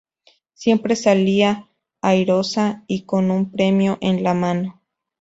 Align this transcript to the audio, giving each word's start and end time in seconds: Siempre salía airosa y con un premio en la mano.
Siempre 0.55 0.95
salía 0.95 1.69
airosa 2.01 2.83
y 2.87 3.03
con 3.05 3.29
un 3.29 3.51
premio 3.51 3.99
en 4.01 4.23
la 4.23 4.33
mano. 4.33 4.81